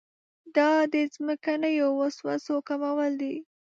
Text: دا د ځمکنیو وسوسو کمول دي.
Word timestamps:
دا 0.55 0.71
د 0.93 0.95
ځمکنیو 1.13 1.87
وسوسو 1.99 2.55
کمول 2.67 3.11
دي. 3.21 3.35